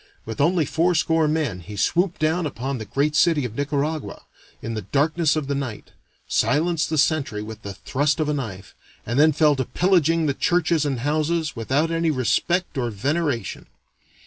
[0.25, 4.23] With only fourscore men, he swooped down upon the great city of Nicaragua
[4.59, 5.91] in the darkness of the night,
[6.27, 8.73] silenced the sentry with the thrust of a knife,
[9.05, 13.67] and then fell to pillaging the churches and houses "without any respect or veneration."